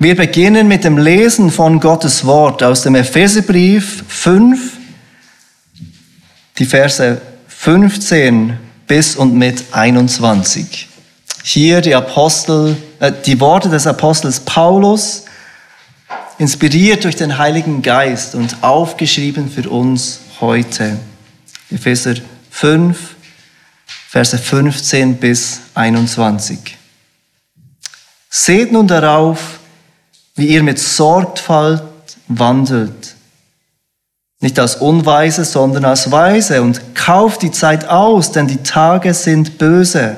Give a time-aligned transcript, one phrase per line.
[0.00, 4.74] Wir beginnen mit dem Lesen von Gottes Wort aus dem Epheserbrief 5,
[6.56, 8.56] die Verse 15
[8.86, 10.86] bis und mit 21.
[11.42, 15.24] Hier die Apostel, äh, die Worte des Apostels Paulus,
[16.38, 20.96] inspiriert durch den Heiligen Geist und aufgeschrieben für uns heute.
[21.72, 22.14] Epheser
[22.52, 23.16] 5,
[24.08, 26.76] Verse 15 bis 21.
[28.30, 29.58] Seht nun darauf,
[30.38, 31.82] wie ihr mit Sorgfalt
[32.28, 33.16] wandelt.
[34.40, 39.58] Nicht als Unweise, sondern als Weise und kauft die Zeit aus, denn die Tage sind
[39.58, 40.16] böse.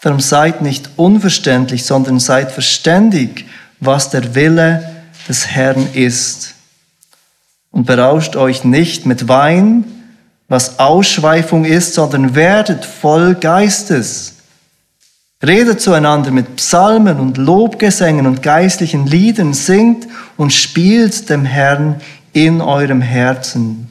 [0.00, 3.44] Darum seid nicht unverständlich, sondern seid verständig,
[3.80, 6.54] was der Wille des Herrn ist.
[7.70, 9.84] Und berauscht euch nicht mit Wein,
[10.48, 14.39] was Ausschweifung ist, sondern werdet voll Geistes
[15.42, 22.00] Redet zueinander mit Psalmen und Lobgesängen und geistlichen Liedern, singt und spielt dem Herrn
[22.32, 23.90] in eurem Herzen.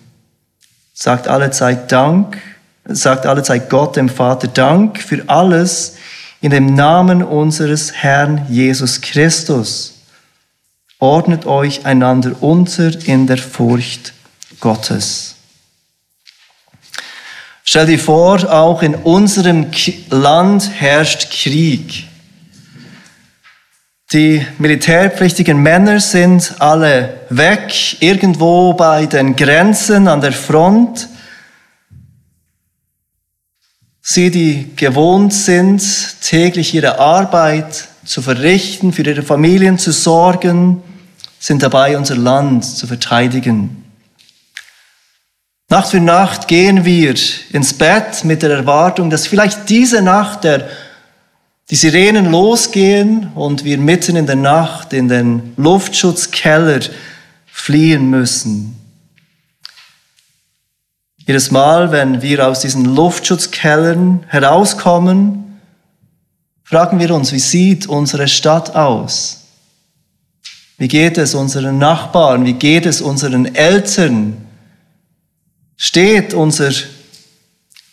[0.93, 2.37] Sagt alle Zeit Dank,
[2.85, 5.95] sagt alle Zeit Gott, dem Vater, Dank für alles
[6.41, 9.95] in dem Namen unseres Herrn Jesus Christus.
[10.99, 14.13] Ordnet euch einander unter in der Furcht
[14.59, 15.28] Gottes.
[17.71, 19.67] Stell dir vor, auch in unserem
[20.09, 22.07] Land herrscht Krieg.
[24.11, 31.09] Die militärpflichtigen Männer sind alle weg, irgendwo bei den Grenzen an der Front.
[34.01, 35.83] Sie, die gewohnt sind,
[36.23, 40.81] täglich ihre Arbeit zu verrichten, für ihre Familien zu sorgen,
[41.37, 43.78] sind dabei, unser Land zu verteidigen.
[45.71, 47.13] Nacht für Nacht gehen wir
[47.51, 50.67] ins Bett mit der Erwartung, dass vielleicht diese Nacht der,
[51.69, 56.79] die Sirenen losgehen und wir mitten in der Nacht in den Luftschutzkeller
[57.45, 58.75] fliehen müssen.
[61.27, 65.59] Jedes Mal, wenn wir aus diesen Luftschutzkellern herauskommen,
[66.63, 69.43] fragen wir uns, wie sieht unsere Stadt aus?
[70.79, 72.45] Wie geht es unseren Nachbarn?
[72.45, 74.48] Wie geht es unseren Eltern?
[75.79, 76.71] Steht unser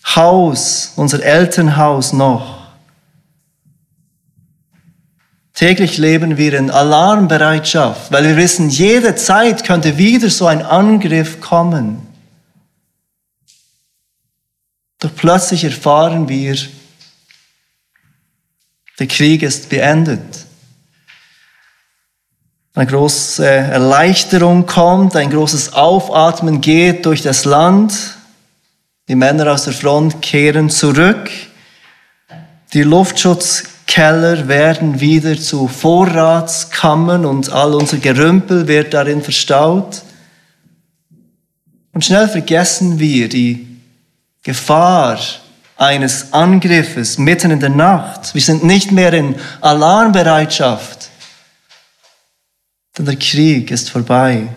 [0.05, 2.67] Haus, unser Elternhaus noch.
[5.55, 11.41] Täglich leben wir in Alarmbereitschaft, weil wir wissen, jede Zeit könnte wieder so ein Angriff
[11.41, 12.07] kommen.
[14.99, 16.57] Doch plötzlich erfahren wir,
[18.99, 20.46] der Krieg ist beendet
[22.77, 27.95] eine große Erleichterung kommt, ein großes Aufatmen geht durch das Land.
[29.09, 31.31] Die Männer aus der Front kehren zurück.
[32.75, 40.03] Die Luftschutzkeller werden wieder zu Vorratskammern und all unser Gerümpel wird darin verstaut.
[41.95, 43.67] Und schnell vergessen wir die
[44.43, 45.19] Gefahr
[45.79, 48.35] eines Angriffes mitten in der Nacht.
[48.35, 51.06] Wir sind nicht mehr in Alarmbereitschaft
[52.97, 54.49] denn der Krieg ist vorbei.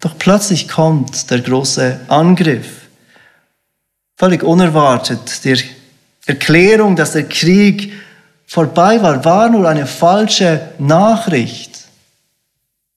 [0.00, 2.88] Doch plötzlich kommt der große Angriff.
[4.16, 5.44] Völlig unerwartet.
[5.44, 5.56] Die
[6.26, 7.92] Erklärung, dass der Krieg
[8.46, 11.86] vorbei war, war nur eine falsche Nachricht.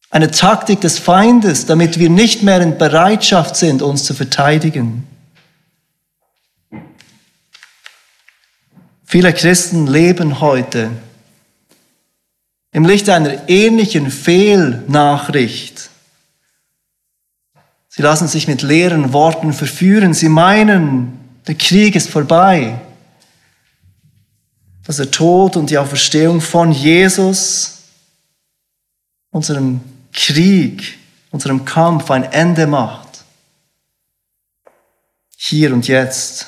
[0.09, 5.07] Eine Taktik des Feindes, damit wir nicht mehr in Bereitschaft sind, uns zu verteidigen.
[9.05, 10.91] Viele Christen leben heute
[12.71, 15.89] im Licht einer ähnlichen Fehlnachricht.
[17.89, 20.13] Sie lassen sich mit leeren Worten verführen.
[20.13, 22.79] Sie meinen, der Krieg ist vorbei.
[24.85, 27.79] Dass der Tod und die Auferstehung von Jesus
[29.29, 29.81] unserem
[30.13, 30.97] Krieg,
[31.31, 33.23] unserem Kampf ein Ende macht.
[35.37, 36.47] Hier und jetzt.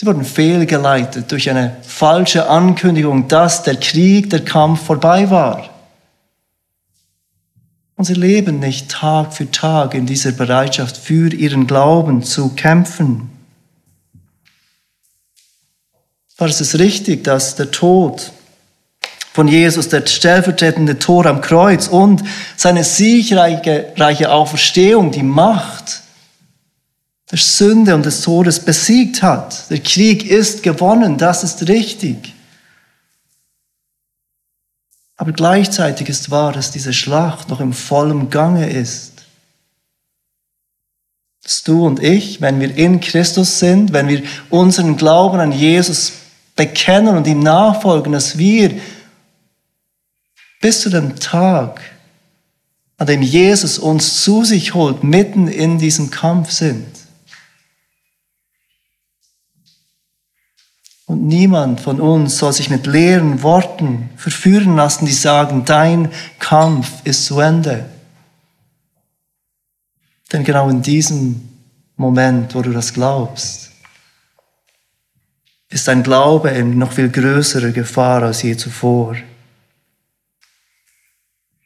[0.00, 5.68] Sie wurden fehlgeleitet durch eine falsche Ankündigung, dass der Krieg, der Kampf vorbei war.
[7.96, 13.28] Und sie leben nicht Tag für Tag in dieser Bereitschaft, für ihren Glauben zu kämpfen.
[16.38, 18.32] War es richtig, dass der Tod
[19.34, 22.22] von Jesus, der stellvertretende Tod am Kreuz und
[22.56, 26.00] seine siegreiche Auferstehung, die Macht
[27.30, 29.70] der Sünde und des Todes besiegt hat.
[29.70, 32.34] Der Krieg ist gewonnen, das ist richtig.
[35.16, 39.12] Aber gleichzeitig ist wahr, dass diese Schlacht noch im vollen Gange ist.
[41.42, 46.12] Dass du und ich, wenn wir in Christus sind, wenn wir unseren Glauben an Jesus
[46.56, 48.80] bekennen und ihm nachfolgen, dass wir
[50.60, 51.80] bis zu dem Tag,
[52.96, 56.99] an dem Jesus uns zu sich holt, mitten in diesem Kampf sind.
[61.10, 66.08] Und niemand von uns soll sich mit leeren Worten verführen lassen, die sagen, dein
[66.38, 67.84] Kampf ist zu Ende.
[70.32, 71.48] Denn genau in diesem
[71.96, 73.72] Moment, wo du das glaubst,
[75.68, 79.16] ist dein Glaube in noch viel größere Gefahr als je zuvor.
[79.16, 79.24] In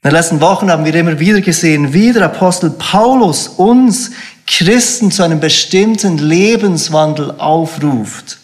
[0.04, 4.10] den letzten Wochen haben wir immer wieder gesehen, wie der Apostel Paulus uns
[4.46, 8.38] Christen zu einem bestimmten Lebenswandel aufruft.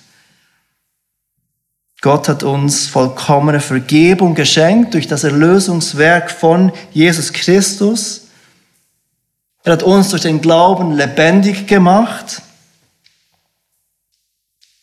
[2.00, 8.28] Gott hat uns vollkommene Vergebung geschenkt durch das Erlösungswerk von Jesus Christus.
[9.64, 12.40] Er hat uns durch den Glauben lebendig gemacht.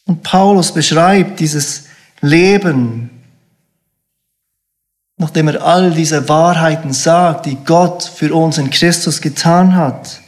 [0.06, 1.86] Und Paulus beschreibt dieses
[2.22, 3.18] Leben
[5.18, 10.22] nachdem er all diese Wahrheiten sagt, die Gott für uns in Christus getan hat.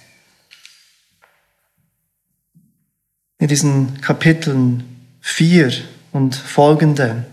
[3.38, 4.84] In diesen Kapiteln
[5.22, 5.72] 4
[6.12, 7.26] und folgende.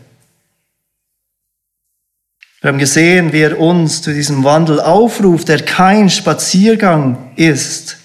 [2.61, 7.99] Wir haben gesehen, wie er uns zu diesem Wandel aufruft, der kein Spaziergang ist.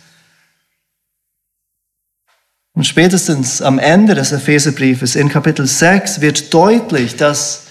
[2.74, 7.64] Und spätestens am Ende des Epheserbriefes in Kapitel 6 wird deutlich, dass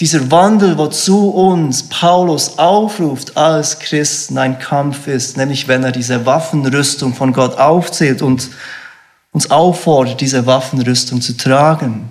[0.00, 6.24] dieser Wandel, wozu uns Paulus aufruft als Christen, ein Kampf ist, nämlich wenn er diese
[6.24, 8.48] Waffenrüstung von Gott aufzählt und
[9.32, 12.10] uns auffordert, diese Waffenrüstung zu tragen.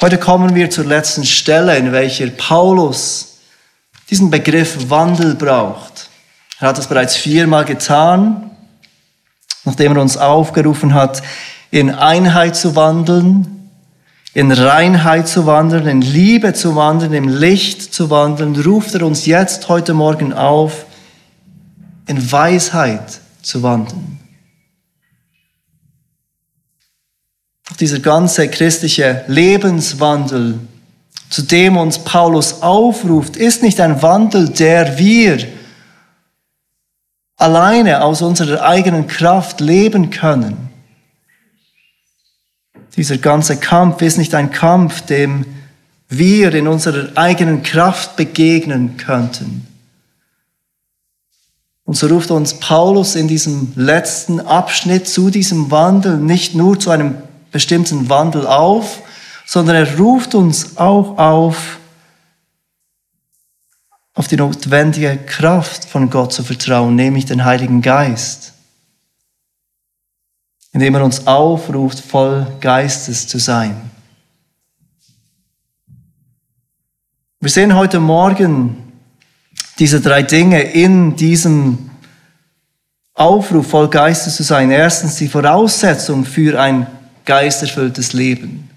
[0.00, 3.38] Heute kommen wir zur letzten Stelle, in welcher Paulus
[4.08, 6.08] diesen Begriff Wandel braucht.
[6.58, 8.50] Er hat es bereits viermal getan,
[9.64, 11.22] nachdem er uns aufgerufen hat,
[11.70, 13.70] in Einheit zu wandeln,
[14.32, 19.26] in Reinheit zu wandeln, in Liebe zu wandeln, im Licht zu wandeln, ruft er uns
[19.26, 20.86] jetzt heute Morgen auf,
[22.06, 24.18] in Weisheit zu wandeln.
[27.68, 30.58] Doch dieser ganze christliche Lebenswandel,
[31.28, 35.46] zu dem uns Paulus aufruft, ist nicht ein Wandel, der wir
[37.36, 40.68] alleine aus unserer eigenen Kraft leben können.
[42.96, 45.46] Dieser ganze Kampf ist nicht ein Kampf, dem
[46.08, 49.66] wir in unserer eigenen Kraft begegnen könnten.
[51.90, 56.92] Und so ruft uns Paulus in diesem letzten Abschnitt zu diesem Wandel nicht nur zu
[56.92, 57.16] einem
[57.50, 59.00] bestimmten Wandel auf,
[59.44, 61.80] sondern er ruft uns auch auf,
[64.14, 68.52] auf die notwendige Kraft von Gott zu vertrauen, nämlich den Heiligen Geist
[70.72, 73.90] indem er uns aufruft, voll Geistes zu sein.
[77.40, 78.89] Wir sehen heute Morgen
[79.80, 81.90] diese drei Dinge in diesem
[83.14, 84.70] Aufruf, voll Geistes zu sein.
[84.70, 86.86] Erstens die Voraussetzung für ein
[87.24, 88.68] geisterfülltes Leben.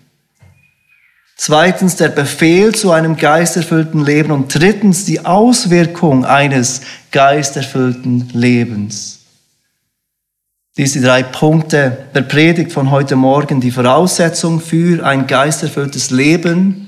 [1.35, 4.31] Zweitens der Befehl zu einem geisterfüllten Leben.
[4.31, 9.19] Und drittens die Auswirkung eines geisterfüllten Lebens.
[10.77, 16.82] Diese drei Punkte der Predigt von heute Morgen, die Voraussetzung für ein geisterfülltes Leben,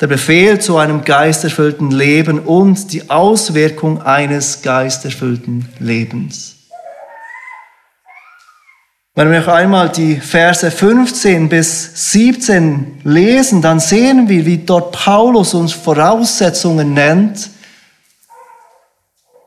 [0.00, 6.56] der Befehl zu einem geisterfüllten Leben und die Auswirkung eines geisterfüllten Lebens.
[9.14, 14.92] Wenn wir noch einmal die Verse 15 bis 17 lesen, dann sehen wir, wie dort
[14.92, 17.50] Paulus uns Voraussetzungen nennt,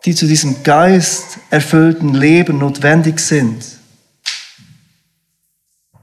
[0.06, 3.75] die zu diesem geisterfüllten Leben notwendig sind.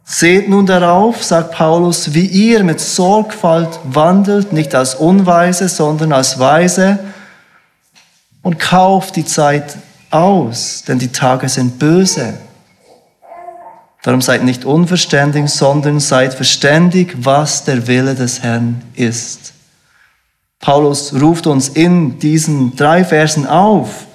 [0.05, 6.39] Seht nun darauf, sagt Paulus, wie ihr mit Sorgfalt wandelt, nicht als Unweise, sondern als
[6.39, 6.99] Weise,
[8.43, 9.77] und kauft die Zeit
[10.11, 12.35] aus, denn die Tage sind böse.
[14.03, 19.53] Darum seid nicht unverständig, sondern seid verständig, was der Wille des Herrn ist.
[20.59, 24.07] Paulus ruft uns in diesen drei Versen auf,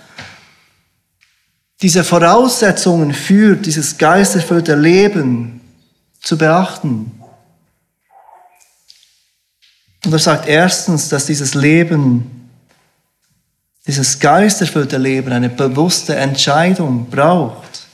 [1.82, 5.57] diese Voraussetzungen für dieses geisterfüllte Leben
[6.28, 7.10] zu beachten.
[10.04, 12.50] Und er sagt erstens, dass dieses Leben,
[13.88, 17.88] dieses geisterfüllte Leben eine bewusste Entscheidung braucht.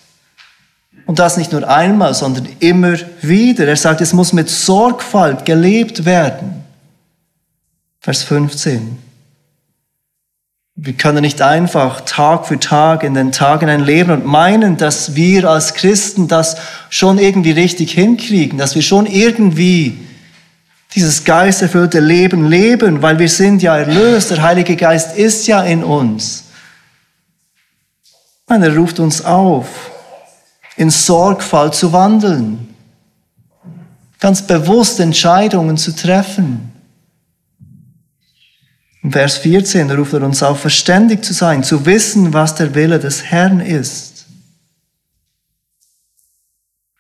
[1.05, 3.67] Und das nicht nur einmal, sondern immer wieder.
[3.67, 6.63] Er sagt, es muss mit Sorgfalt gelebt werden.
[7.99, 8.97] Vers 15.
[10.75, 15.15] Wir können nicht einfach Tag für Tag in den Tagen ein Leben und meinen, dass
[15.15, 16.57] wir als Christen das
[16.89, 19.99] schon irgendwie richtig hinkriegen, dass wir schon irgendwie
[20.95, 25.83] dieses geisterfüllte Leben leben, weil wir sind ja erlöst, der Heilige Geist ist ja in
[25.83, 26.45] uns.
[28.47, 29.91] Nein, er ruft uns auf,
[30.75, 32.75] in Sorgfalt zu wandeln,
[34.19, 36.72] ganz bewusst Entscheidungen zu treffen.
[39.03, 42.99] In Vers 14 ruft er uns auf, verständig zu sein, zu wissen, was der Wille
[42.99, 44.25] des Herrn ist.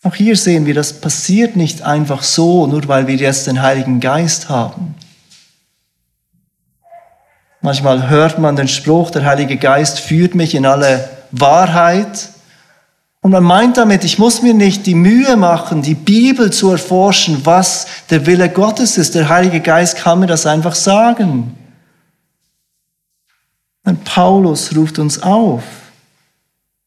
[0.03, 4.01] Auch hier sehen wir, das passiert nicht einfach so, nur weil wir jetzt den Heiligen
[4.01, 4.95] Geist haben.
[7.61, 12.27] Manchmal hört man den Spruch, der Heilige Geist führt mich in alle Wahrheit.
[13.21, 17.45] Und man meint damit, ich muss mir nicht die Mühe machen, die Bibel zu erforschen,
[17.45, 19.15] was der Wille Gottes ist.
[19.15, 21.55] Der Heilige Geist kann mir das einfach sagen.
[23.85, 25.63] Und Paulus ruft uns auf,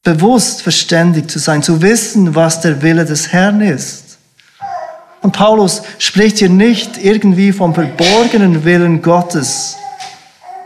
[0.03, 4.17] bewusst verständig zu sein, zu wissen, was der Wille des Herrn ist.
[5.21, 9.75] Und Paulus spricht hier nicht irgendwie vom verborgenen Willen Gottes,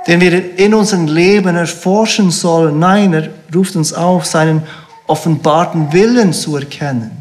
[0.07, 2.79] den wir in unserem Leben erforschen sollen.
[2.79, 4.63] Nein, er ruft uns auf, seinen
[5.07, 7.20] offenbarten Willen zu erkennen.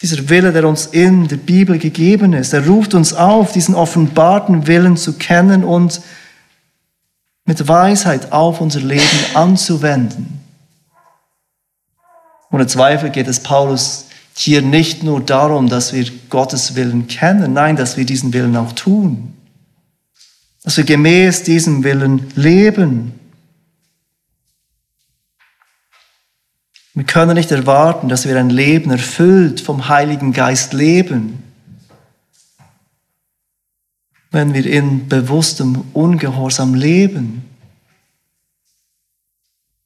[0.00, 4.66] Dieser Wille, der uns in der Bibel gegeben ist, er ruft uns auf, diesen offenbarten
[4.66, 6.00] Willen zu kennen und
[7.44, 10.40] mit Weisheit auf unser Leben anzuwenden.
[12.50, 17.74] Ohne Zweifel geht es Paulus hier nicht nur darum, dass wir Gottes Willen kennen, nein,
[17.74, 19.34] dass wir diesen Willen auch tun.
[20.62, 23.18] Dass wir gemäß diesem Willen leben.
[26.98, 31.44] Wir können nicht erwarten, dass wir ein Leben erfüllt vom Heiligen Geist leben,
[34.32, 37.48] wenn wir in bewusstem Ungehorsam leben.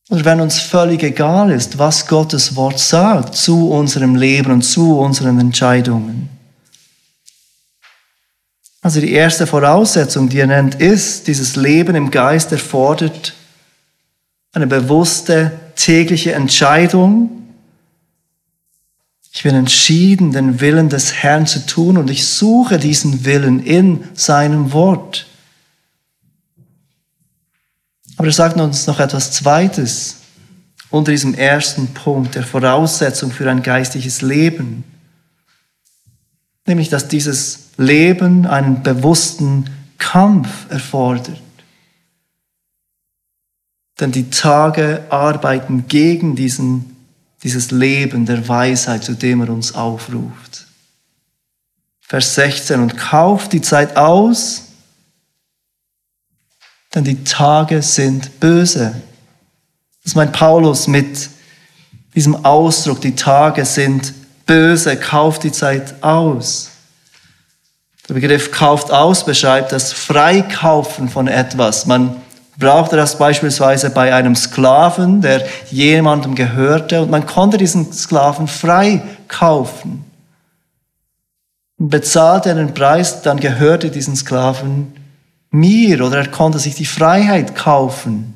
[0.09, 4.99] Oder wenn uns völlig egal ist, was Gottes Wort sagt zu unserem Leben und zu
[4.99, 6.31] unseren Entscheidungen.
[8.81, 13.35] Also die erste Voraussetzung, die er nennt, ist, dieses Leben im Geist erfordert
[14.54, 17.43] eine bewusste tägliche Entscheidung.
[19.33, 24.05] Ich bin entschieden, den Willen des Herrn zu tun und ich suche diesen Willen in
[24.14, 25.26] seinem Wort.
[28.17, 30.19] Aber er sagt uns noch etwas Zweites
[30.91, 34.85] unter diesem ersten Punkt der Voraussetzung für ein geistliches Leben.
[36.67, 39.64] Nämlich, dass dieses Leben einen bewussten
[39.99, 41.41] Kampf erfordert.
[44.02, 46.97] Denn die Tage arbeiten gegen diesen,
[47.44, 50.66] dieses Leben der Weisheit, zu dem er uns aufruft.
[52.00, 54.64] Vers 16, und kauft die Zeit aus,
[56.92, 59.00] denn die Tage sind böse.
[60.02, 61.30] Das meint Paulus mit
[62.16, 64.12] diesem Ausdruck, die Tage sind
[64.47, 66.71] böse, kauft die Zeit aus.
[68.09, 71.87] Der Begriff kauft aus beschreibt das Freikaufen von etwas.
[71.87, 72.21] Man
[72.59, 80.04] brauchte das beispielsweise bei einem Sklaven, der jemandem gehörte, und man konnte diesen Sklaven freikaufen.
[81.78, 84.92] Bezahlte einen Preis, dann gehörte diesen Sklaven
[85.50, 88.35] mir oder er konnte sich die Freiheit kaufen.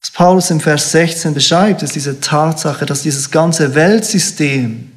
[0.00, 4.92] Was Paulus im Vers 16 beschreibt, ist diese Tatsache, dass dieses ganze Weltsystem,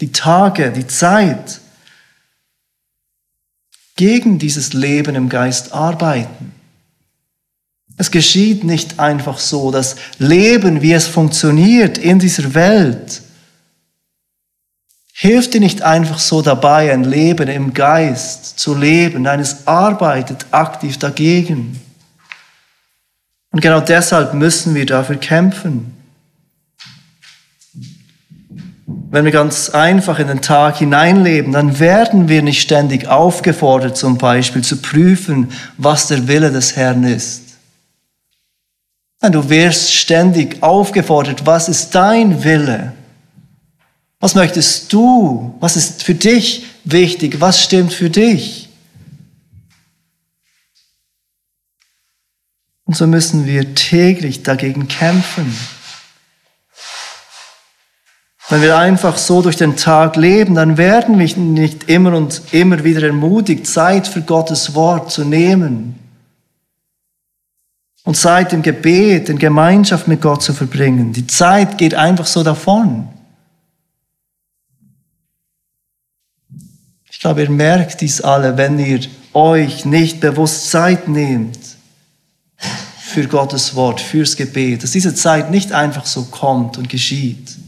[0.00, 1.61] die Tage, die Zeit,
[3.96, 6.52] gegen dieses Leben im Geist arbeiten.
[7.98, 9.70] Es geschieht nicht einfach so.
[9.70, 13.22] Das Leben, wie es funktioniert in dieser Welt,
[15.12, 19.22] hilft dir nicht einfach so dabei, ein Leben im Geist zu leben.
[19.22, 21.80] Nein, es arbeitet aktiv dagegen.
[23.50, 25.91] Und genau deshalb müssen wir dafür kämpfen.
[29.12, 34.16] Wenn wir ganz einfach in den Tag hineinleben, dann werden wir nicht ständig aufgefordert, zum
[34.16, 37.42] Beispiel zu prüfen, was der Wille des Herrn ist.
[39.20, 42.94] Nein, du wirst ständig aufgefordert, was ist dein Wille?
[44.18, 45.56] Was möchtest du?
[45.60, 47.38] Was ist für dich wichtig?
[47.38, 48.70] Was stimmt für dich?
[52.86, 55.54] Und so müssen wir täglich dagegen kämpfen.
[58.52, 62.84] Wenn wir einfach so durch den Tag leben, dann werden wir nicht immer und immer
[62.84, 65.98] wieder ermutigt, Zeit für Gottes Wort zu nehmen
[68.04, 71.14] und Zeit im Gebet, in Gemeinschaft mit Gott zu verbringen.
[71.14, 73.08] Die Zeit geht einfach so davon.
[77.22, 79.00] glaube, ihr merkt dies alle, wenn ihr
[79.32, 81.56] euch nicht bewusst Zeit nehmt
[82.98, 87.61] für Gottes Wort, fürs Gebet, dass diese Zeit nicht einfach so kommt und geschieht.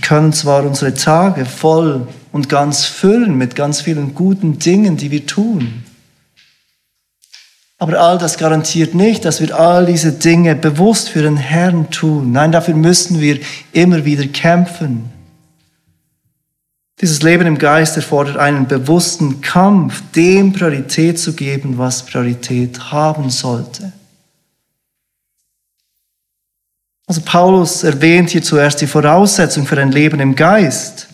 [0.00, 5.10] Wir können zwar unsere Tage voll und ganz füllen mit ganz vielen guten Dingen, die
[5.10, 5.84] wir tun.
[7.78, 12.32] Aber all das garantiert nicht, dass wir all diese Dinge bewusst für den Herrn tun.
[12.32, 13.40] Nein, dafür müssen wir
[13.72, 15.10] immer wieder kämpfen.
[17.02, 23.28] Dieses Leben im Geist erfordert einen bewussten Kampf, dem Priorität zu geben, was Priorität haben
[23.28, 23.92] sollte.
[27.10, 31.08] Also Paulus erwähnt hier zuerst die Voraussetzung für ein Leben im Geist.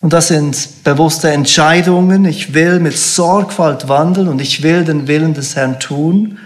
[0.00, 2.24] Und das sind bewusste Entscheidungen.
[2.24, 6.38] Ich will mit Sorgfalt wandeln und ich will den Willen des Herrn tun.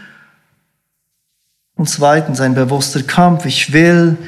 [1.76, 3.44] Und zweitens ein bewusster Kampf.
[3.46, 4.18] Ich will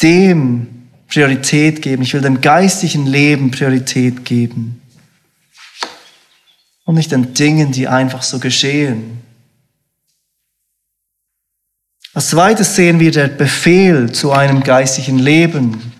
[0.00, 0.68] dem
[1.08, 2.04] Priorität geben.
[2.04, 4.80] Ich will dem geistlichen Leben Priorität geben.
[6.84, 9.18] Und nicht den Dingen, die einfach so geschehen.
[12.18, 15.92] Als zweites sehen wir der Befehl zu einem geistlichen Leben.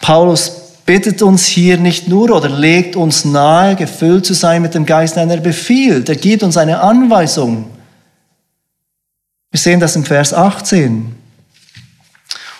[0.00, 4.86] Paulus bittet uns hier nicht nur oder legt uns nahe, gefüllt zu sein mit dem
[4.86, 7.68] Geist, nein, er befiehlt, er gibt uns eine Anweisung.
[9.50, 11.16] Wir sehen das im Vers 18.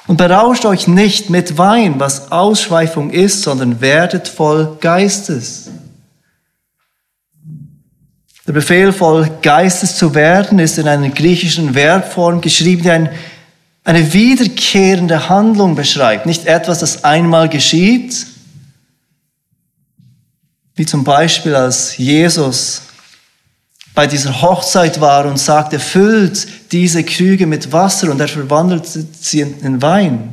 [0.09, 5.71] Und berauscht euch nicht mit Wein, was Ausschweifung ist, sondern werdet voll Geistes.
[8.47, 13.11] Der Befehl, voll Geistes zu werden, ist in einer griechischen Verbform geschrieben, die ein
[13.85, 18.27] eine wiederkehrende Handlung beschreibt, nicht etwas, das einmal geschieht,
[20.75, 22.81] wie zum Beispiel als Jesus
[23.95, 29.41] bei dieser Hochzeit war und sagte, füllt diese Krüge mit Wasser und er verwandelt sie
[29.41, 30.33] in Wein.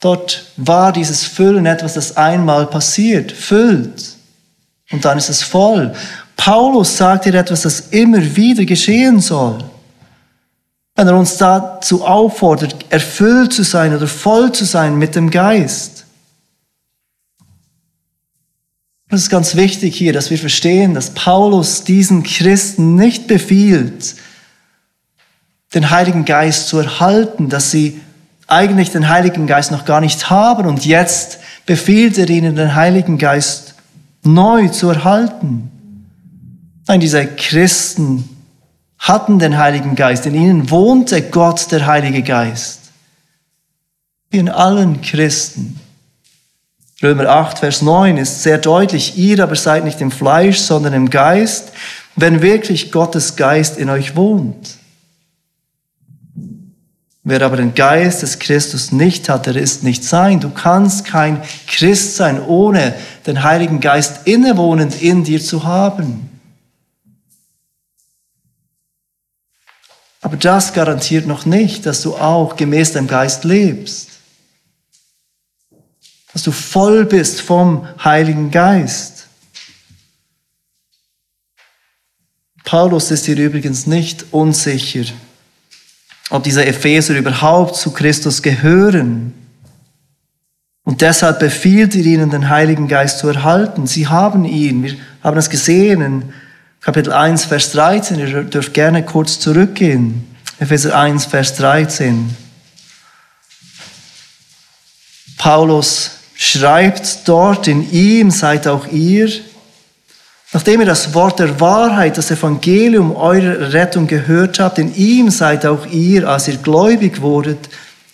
[0.00, 4.16] Dort war dieses Füllen etwas, das einmal passiert, füllt
[4.90, 5.92] und dann ist es voll.
[6.36, 9.58] Paulus sagt hier etwas, das immer wieder geschehen soll
[11.00, 16.04] wenn er uns dazu auffordert, erfüllt zu sein oder voll zu sein mit dem Geist.
[19.08, 24.14] Das ist ganz wichtig hier, dass wir verstehen, dass Paulus diesen Christen nicht befiehlt,
[25.72, 27.98] den Heiligen Geist zu erhalten, dass sie
[28.46, 33.16] eigentlich den Heiligen Geist noch gar nicht haben und jetzt befiehlt er ihnen, den Heiligen
[33.16, 33.69] Geist
[34.22, 35.70] neu zu erhalten.
[36.86, 38.28] Nein, diese Christen
[38.98, 40.26] hatten den Heiligen Geist.
[40.26, 42.80] In ihnen wohnte Gott, der Heilige Geist.
[44.30, 45.80] In allen Christen.
[47.02, 51.08] Römer 8, Vers 9 ist sehr deutlich, ihr aber seid nicht im Fleisch, sondern im
[51.08, 51.72] Geist,
[52.14, 54.79] wenn wirklich Gottes Geist in euch wohnt.
[57.22, 60.40] Wer aber den Geist des Christus nicht hat, der ist nicht sein.
[60.40, 62.94] Du kannst kein Christ sein, ohne
[63.26, 66.30] den Heiligen Geist innewohnend in dir zu haben.
[70.22, 74.08] Aber das garantiert noch nicht, dass du auch gemäß deinem Geist lebst.
[76.32, 79.26] Dass du voll bist vom Heiligen Geist.
[82.64, 85.04] Paulus ist hier übrigens nicht unsicher,
[86.30, 89.34] ob diese Epheser überhaupt zu Christus gehören.
[90.84, 93.86] Und deshalb befiehlt er ihnen, den Heiligen Geist zu erhalten.
[93.86, 96.32] Sie haben ihn, wir haben es gesehen in
[96.80, 98.18] Kapitel 1, Vers 13.
[98.18, 100.26] Ihr dürft gerne kurz zurückgehen.
[100.58, 102.34] Epheser 1, Vers 13.
[105.36, 109.30] Paulus schreibt dort, in ihm seid auch ihr,
[110.52, 115.66] nachdem ihr das Wort der Wahrheit, das Evangelium eurer Rettung gehört habt, in ihm seid
[115.66, 117.68] auch ihr, als ihr gläubig wurdet,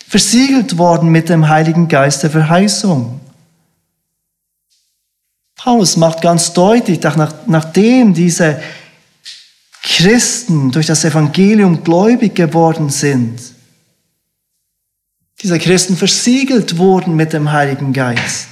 [0.09, 3.21] versiegelt worden mit dem Heiligen Geist der Verheißung
[5.67, 8.63] Paulus macht ganz deutlich, dass nach, nachdem diese
[9.83, 13.41] Christen durch das Evangelium gläubig geworden sind,
[15.43, 18.47] diese Christen versiegelt wurden mit dem Heiligen Geist.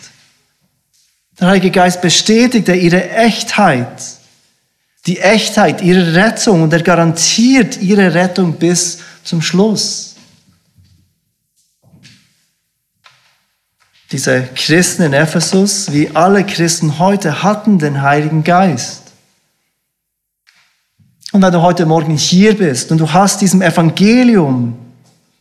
[1.40, 4.03] Der Heilige Geist bestätigte ihre Echtheit,
[5.07, 10.14] die Echtheit ihrer Rettung und er garantiert ihre Rettung bis zum Schluss.
[14.12, 19.03] Diese Christen in Ephesus, wie alle Christen heute, hatten den Heiligen Geist.
[21.33, 24.79] Und wenn du heute Morgen hier bist und du hast diesem Evangelium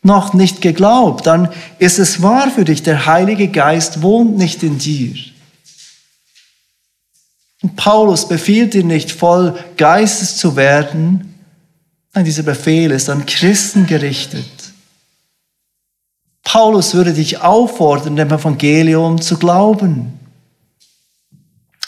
[0.01, 4.79] noch nicht geglaubt, dann ist es wahr für dich, der Heilige Geist wohnt nicht in
[4.79, 5.32] dir.
[7.63, 11.33] Und Paulus befiehlt dir nicht, voll Geistes zu werden,
[12.13, 14.45] Nein, dieser Befehl ist an Christen gerichtet.
[16.43, 20.19] Paulus würde dich auffordern, dem Evangelium zu glauben.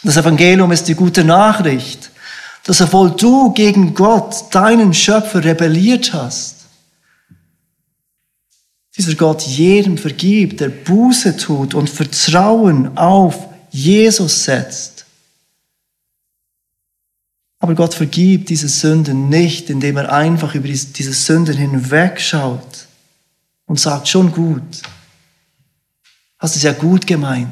[0.03, 2.09] Das Evangelium ist die gute Nachricht,
[2.63, 6.55] dass obwohl du gegen Gott, deinen Schöpfer, rebelliert hast,
[8.97, 15.04] dieser Gott jedem vergibt, der Buße tut und Vertrauen auf Jesus setzt.
[17.65, 22.85] Aber Gott vergibt diese Sünden nicht, indem er einfach über diese Sünden hinwegschaut
[23.65, 24.83] und sagt, schon gut,
[26.37, 27.49] hast es ja gut gemeint.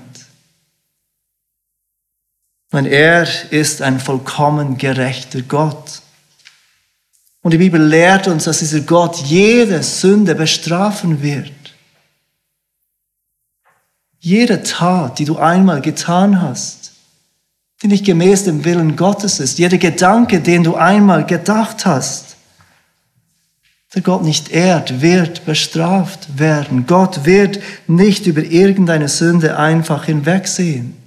[2.72, 6.04] Denn er ist ein vollkommen gerechter Gott.
[7.42, 11.52] Und die Bibel lehrt uns, dass dieser Gott jede Sünde bestrafen wird.
[14.20, 16.83] Jede Tat, die du einmal getan hast,
[17.84, 22.38] die nicht gemäß dem Willen Gottes ist, jeder Gedanke, den du einmal gedacht hast,
[23.94, 26.88] der Gott nicht ehrt, wird bestraft werden.
[26.88, 30.98] Gott wird nicht über irgendeine Sünde einfach hinwegsehen.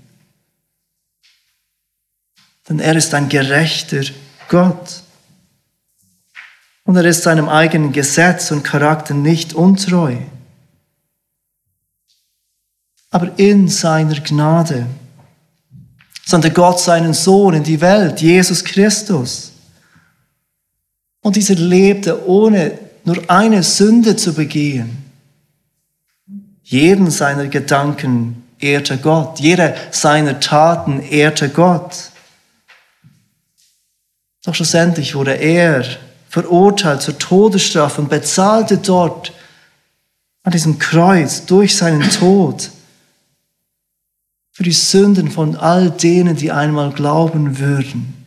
[2.69, 4.03] Denn er ist ein gerechter
[4.49, 5.03] Gott.
[6.85, 10.17] Und er ist seinem eigenen Gesetz und Charakter nicht untreu.
[13.11, 14.87] Aber in seiner Gnade
[16.27, 19.53] sandte Gott seinen Sohn in die Welt, Jesus Christus.
[21.23, 25.05] Und dieser lebte ohne nur eine Sünde zu begehen.
[26.63, 32.11] Jeden seiner Gedanken ehrte Gott, jede seiner Taten ehrte Gott.
[34.45, 35.85] Doch schlussendlich wurde er
[36.29, 39.33] verurteilt zur Todesstrafe und bezahlte dort
[40.43, 42.71] an diesem Kreuz durch seinen Tod
[44.57, 48.27] für die Sünden von all denen, die einmal glauben würden.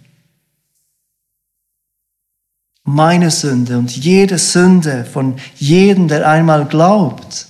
[2.84, 7.48] Meine Sünde und jede Sünde von jedem, der einmal glaubt,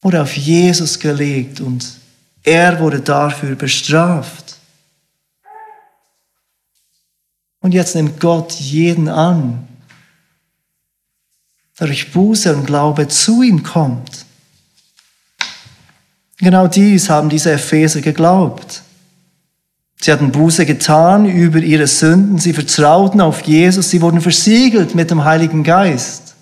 [0.00, 2.00] wurde auf Jesus gelegt und
[2.42, 4.56] er wurde dafür bestraft.
[7.60, 9.68] Und jetzt nimmt Gott jeden an,
[11.78, 14.26] der durch Buße und Glaube zu ihm kommt.
[16.42, 18.82] Genau dies haben diese Epheser geglaubt.
[20.00, 25.12] Sie hatten Buße getan über ihre Sünden, sie vertrauten auf Jesus, sie wurden versiegelt mit
[25.12, 26.34] dem Heiligen Geist.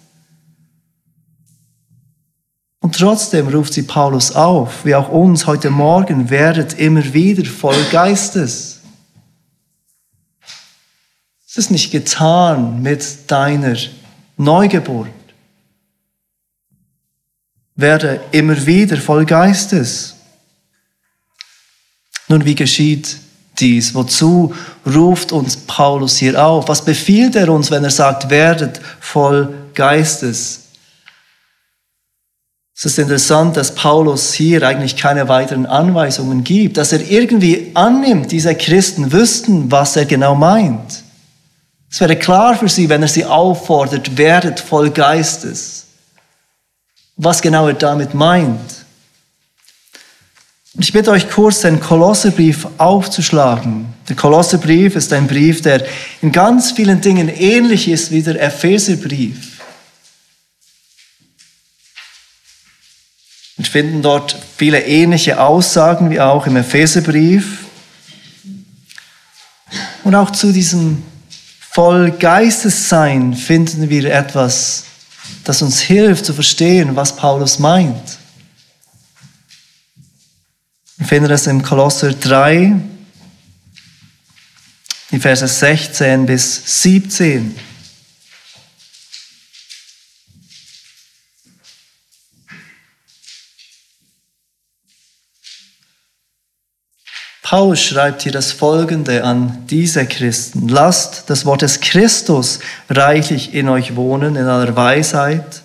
[2.81, 7.77] Und trotzdem ruft sie Paulus auf, wie auch uns heute Morgen, werdet immer wieder voll
[7.93, 8.81] Geistes.
[11.47, 13.77] Es ist nicht getan mit deiner
[14.39, 15.20] Neugeburt.
[17.81, 20.15] Werde immer wieder voll Geistes.
[22.29, 23.17] Nun, wie geschieht
[23.59, 23.95] dies?
[23.95, 24.55] Wozu
[24.87, 26.69] ruft uns Paulus hier auf?
[26.69, 30.61] Was befiehlt er uns, wenn er sagt, werdet voll Geistes?
[32.77, 38.33] Es ist interessant, dass Paulus hier eigentlich keine weiteren Anweisungen gibt, dass er irgendwie annimmt,
[38.33, 41.03] diese Christen wüssten, was er genau meint.
[41.91, 45.87] Es wäre klar für sie, wenn er sie auffordert, werdet voll Geistes.
[47.23, 48.87] Was genau er damit meint.
[50.79, 53.93] Ich bitte euch kurz, den Kolosserbrief aufzuschlagen.
[54.09, 55.85] Der Kolosserbrief ist ein Brief, der
[56.23, 59.61] in ganz vielen Dingen ähnlich ist wie der Epheserbrief.
[63.59, 67.67] Wir finden dort viele ähnliche Aussagen wie auch im Epheserbrief.
[70.05, 71.03] Und auch zu diesem
[71.61, 74.85] voll Geistessein finden wir etwas,
[75.45, 78.19] das uns hilft zu verstehen, was Paulus meint.
[80.97, 82.75] Wir finden es im Kolosser 3,
[85.11, 87.55] die Verse 16 bis 17.
[97.51, 100.69] Paulus schreibt hier das Folgende an diese Christen.
[100.69, 105.63] Lasst das Wort des Christus reichlich in euch wohnen, in aller Weisheit.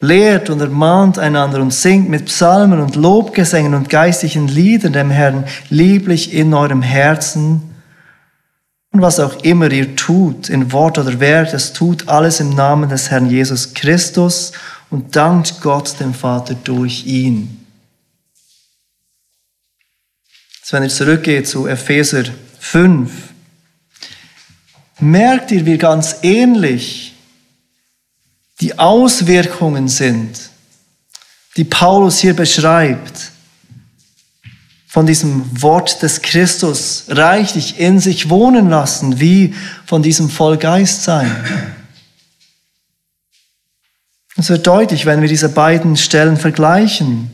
[0.00, 5.44] Lehrt und ermahnt einander und singt mit Psalmen und Lobgesängen und geistlichen Liedern dem Herrn
[5.68, 7.70] lieblich in eurem Herzen.
[8.90, 12.90] Und was auch immer ihr tut, in Wort oder Werk, das tut alles im Namen
[12.90, 14.50] des Herrn Jesus Christus
[14.90, 17.59] und dankt Gott dem Vater durch ihn.
[20.72, 22.24] Wenn ihr zurückgeht zu Epheser
[22.58, 23.10] 5,
[25.00, 27.14] merkt ihr, wie ganz ähnlich
[28.60, 30.50] die Auswirkungen sind,
[31.56, 33.32] die Paulus hier beschreibt,
[34.86, 39.54] von diesem Wort des Christus reichlich in sich wohnen lassen, wie
[39.86, 41.30] von diesem Vollgeist sein.
[44.36, 47.30] Es wird deutlich, wenn wir diese beiden Stellen vergleichen,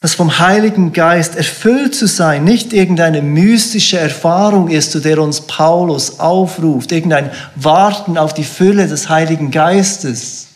[0.00, 5.40] dass vom Heiligen Geist erfüllt zu sein nicht irgendeine mystische Erfahrung ist, zu der uns
[5.40, 10.48] Paulus aufruft, irgendein Warten auf die Fülle des Heiligen Geistes,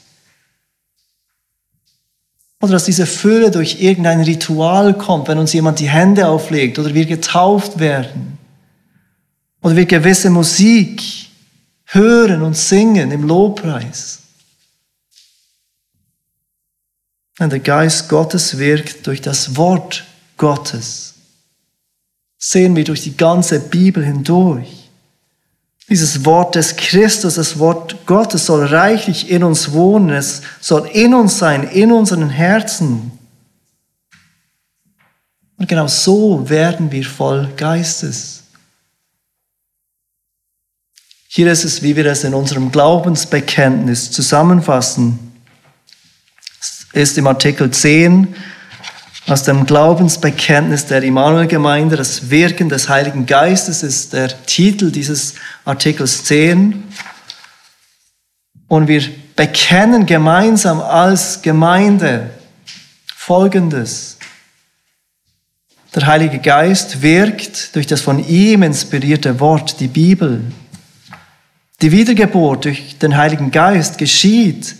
[2.62, 6.94] oder dass diese Fülle durch irgendein Ritual kommt, wenn uns jemand die Hände auflegt oder
[6.94, 8.38] wir getauft werden.
[9.62, 11.02] Oder wir gewisse Musik
[11.86, 14.21] hören und singen im Lobpreis.
[17.42, 20.04] Wenn der Geist Gottes wirkt durch das Wort
[20.36, 21.14] Gottes,
[22.38, 24.88] sehen wir durch die ganze Bibel hindurch.
[25.88, 30.10] Dieses Wort des Christus, das Wort Gottes soll reichlich in uns wohnen.
[30.10, 33.10] Es soll in uns sein, in unseren Herzen.
[35.56, 38.44] Und genau so werden wir voll Geistes.
[41.26, 45.31] Hier ist es, wie wir es in unserem Glaubensbekenntnis zusammenfassen.
[46.92, 48.34] Ist im Artikel 10
[49.26, 56.24] aus dem Glaubensbekenntnis der Immanuel-Gemeinde, das Wirken des Heiligen Geistes ist der Titel dieses Artikels
[56.24, 56.84] 10.
[58.68, 59.02] Und wir
[59.34, 62.28] bekennen gemeinsam als Gemeinde
[63.06, 64.18] Folgendes.
[65.94, 70.42] Der Heilige Geist wirkt durch das von ihm inspirierte Wort, die Bibel.
[71.80, 74.74] Die Wiedergeburt durch den Heiligen Geist geschieht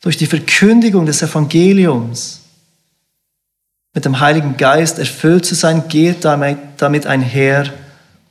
[0.00, 2.40] durch die Verkündigung des Evangeliums
[3.92, 7.72] mit dem Heiligen Geist erfüllt zu sein, geht damit einher,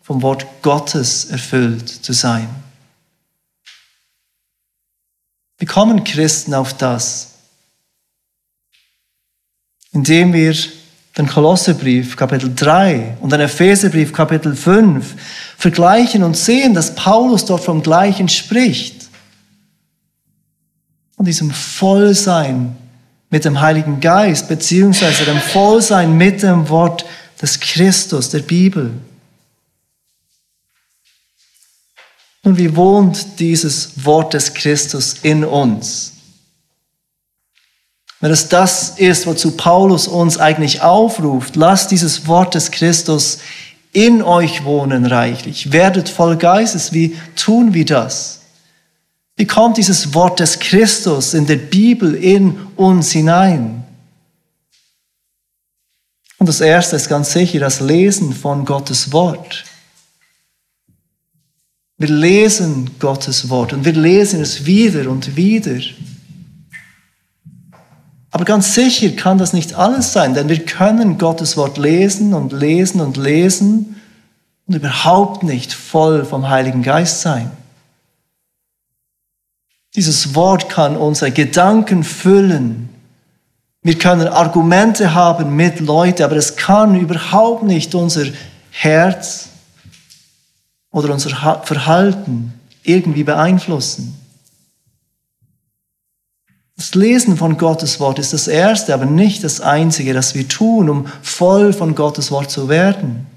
[0.02, 2.50] vom Wort Gottes erfüllt zu sein.
[5.60, 7.34] Wie kommen Christen auf das?
[9.92, 10.56] Indem wir
[11.18, 15.16] den Kolossebrief Kapitel 3 und den Epheserbrief Kapitel 5
[15.58, 18.99] vergleichen und sehen, dass Paulus dort vom Gleichen spricht.
[21.20, 22.78] Von diesem Vollsein
[23.30, 27.04] mit dem Heiligen Geist, beziehungsweise dem Vollsein mit dem Wort
[27.42, 28.94] des Christus, der Bibel.
[32.44, 36.14] Und wie wohnt dieses Wort des Christus in uns?
[38.22, 43.40] Wenn es das ist, wozu Paulus uns eigentlich aufruft, lasst dieses Wort des Christus
[43.92, 45.74] in euch wohnen reichlich.
[45.74, 46.94] Werdet voll Geistes.
[46.94, 48.39] Wie tun wir das?
[49.40, 53.86] Wie kommt dieses Wort des Christus in der Bibel in uns hinein?
[56.40, 59.64] Und das Erste ist ganz sicher das Lesen von Gottes Wort.
[61.98, 65.80] Wir lesen Gottes Wort und wir lesen es wieder und wieder.
[68.32, 72.52] Aber ganz sicher kann das nicht alles sein, denn wir können Gottes Wort lesen und
[72.52, 74.02] lesen und lesen
[74.68, 77.52] und überhaupt nicht voll vom Heiligen Geist sein.
[79.96, 82.90] Dieses Wort kann unsere Gedanken füllen.
[83.82, 88.26] Wir können Argumente haben mit Leuten, aber es kann überhaupt nicht unser
[88.72, 89.50] Herz
[90.92, 91.30] oder unser
[91.64, 94.16] Verhalten irgendwie beeinflussen.
[96.76, 100.90] Das Lesen von Gottes Wort ist das Erste, aber nicht das Einzige, das wir tun,
[100.90, 103.28] um voll von Gottes Wort zu werden.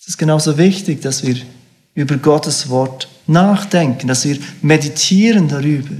[0.00, 1.36] Es ist genauso wichtig, dass wir
[1.94, 5.94] über Gottes Wort nachdenken, dass wir meditieren darüber,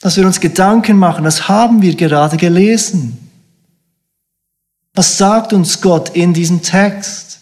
[0.00, 3.18] dass wir uns Gedanken machen, was haben wir gerade gelesen?
[4.94, 7.40] Was sagt uns Gott in diesem Text?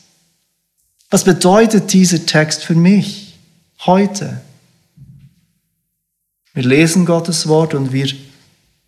[1.10, 3.38] Was bedeutet dieser Text für mich
[3.86, 4.40] heute?
[6.52, 8.08] Wir lesen Gottes Wort und wir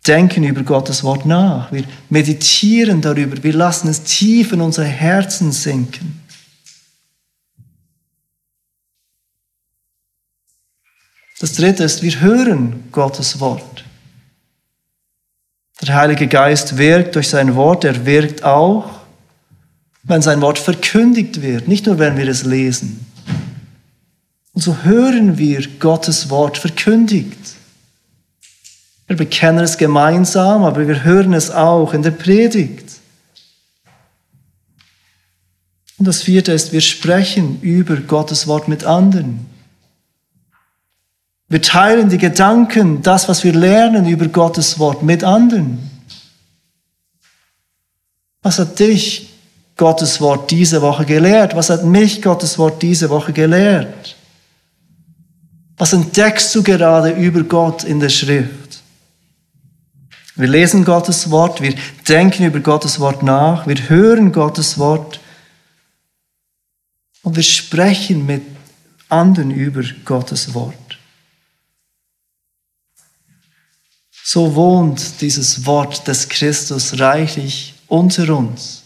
[0.05, 1.71] denken über Gottes Wort nach.
[1.71, 3.41] Wir meditieren darüber.
[3.43, 6.21] Wir lassen es tief in unsere Herzen sinken.
[11.39, 13.83] Das dritte ist, wir hören Gottes Wort.
[15.81, 18.89] Der Heilige Geist wirkt durch sein Wort, er wirkt auch,
[20.03, 23.05] wenn sein Wort verkündigt wird, nicht nur wenn wir es lesen.
[24.53, 27.37] Und so hören wir Gottes Wort verkündigt.
[29.05, 32.93] Wir bekennen es gemeinsam, aber wir hören es auch in der Predigt.
[35.99, 39.45] Und das vierte ist, wir sprechen über Gottes Wort mit anderen.
[41.49, 45.89] Wir teilen die Gedanken, das, was wir lernen über Gottes Wort mit anderen.
[48.41, 49.29] Was hat dich
[49.77, 51.55] Gottes Wort diese Woche gelehrt?
[51.55, 54.15] Was hat mich Gottes Wort diese Woche gelehrt?
[55.77, 58.81] Was entdeckst du gerade über Gott in der Schrift?
[60.35, 61.73] Wir lesen Gottes Wort, wir
[62.07, 65.19] denken über Gottes Wort nach, wir hören Gottes Wort
[67.23, 68.43] und wir sprechen mit
[69.09, 70.86] anderen über Gottes Wort.
[74.29, 78.83] So wohnt dieses Wort des Christus reichlich unter uns.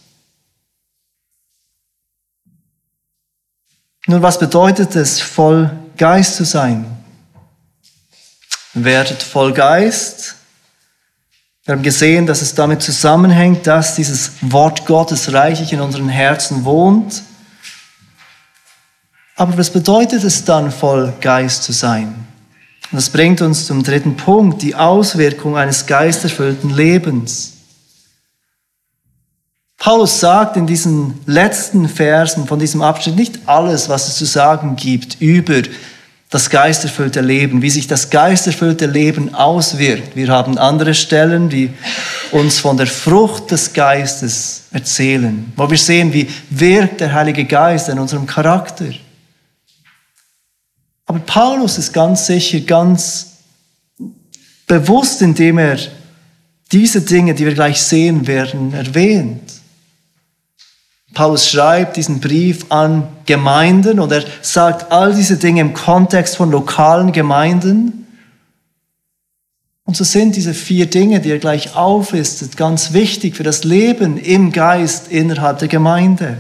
[4.06, 6.86] Nun, was bedeutet es, voll Geist zu sein?
[8.76, 10.36] Werdet voll Geist.
[11.64, 16.66] Wir haben gesehen, dass es damit zusammenhängt, dass dieses Wort Gottes reichlich in unseren Herzen
[16.66, 17.24] wohnt.
[19.36, 22.31] Aber was bedeutet es dann, voll Geist zu sein?
[22.92, 27.54] Und das bringt uns zum dritten Punkt, die Auswirkung eines geisterfüllten Lebens.
[29.78, 34.76] Paulus sagt in diesen letzten Versen von diesem Abschnitt nicht alles, was es zu sagen
[34.76, 35.62] gibt über
[36.30, 40.16] das geisterfüllte Leben, wie sich das geisterfüllte Leben auswirkt.
[40.16, 41.74] Wir haben andere Stellen, die
[42.32, 47.90] uns von der Frucht des Geistes erzählen, wo wir sehen, wie wirkt der Heilige Geist
[47.90, 48.86] in unserem Charakter.
[51.12, 53.32] Aber Paulus ist ganz sicher, ganz
[54.65, 55.78] bewusst, indem er
[56.71, 59.41] diese Dinge, die wir gleich sehen werden, erwähnt.
[61.13, 66.50] Paulus schreibt diesen Brief an Gemeinden und er sagt all diese Dinge im Kontext von
[66.50, 68.08] lokalen Gemeinden.
[69.84, 74.17] Und so sind diese vier Dinge, die er gleich auflistet, ganz wichtig für das Leben
[74.17, 76.38] im Geist innerhalb der Gemeinde.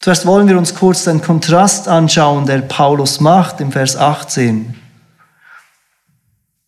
[0.00, 4.74] Zuerst wollen wir uns kurz den Kontrast anschauen, der Paulus macht im Vers 18.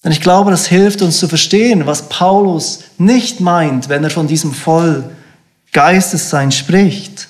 [0.05, 4.27] Denn ich glaube, das hilft uns zu verstehen, was Paulus nicht meint, wenn er von
[4.27, 5.11] diesem voll
[5.73, 7.29] Geistessein spricht.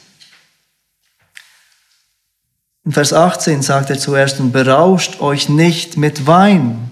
[2.84, 6.90] In Vers 18 sagt er zuerst, und berauscht euch nicht mit Wein,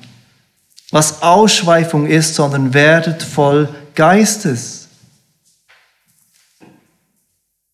[0.93, 4.80] was Ausschweifung ist, sondern werdet voll Geistes.